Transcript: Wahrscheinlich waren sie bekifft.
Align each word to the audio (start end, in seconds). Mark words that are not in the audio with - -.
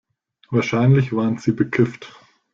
Wahrscheinlich 0.49 1.13
waren 1.15 1.37
sie 1.37 1.51
bekifft. 1.51 2.11